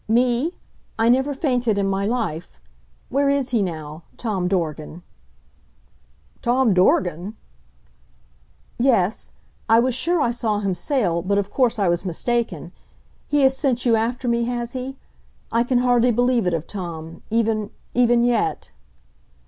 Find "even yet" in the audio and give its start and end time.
17.93-18.71